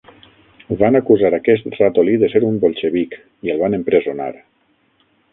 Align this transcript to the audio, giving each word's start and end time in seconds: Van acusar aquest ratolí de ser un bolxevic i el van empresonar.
Van 0.77 0.95
acusar 0.99 1.29
aquest 1.37 1.67
ratolí 1.75 2.15
de 2.23 2.29
ser 2.33 2.41
un 2.47 2.57
bolxevic 2.63 3.13
i 3.49 3.53
el 3.57 3.61
van 3.65 3.77
empresonar. 3.79 4.31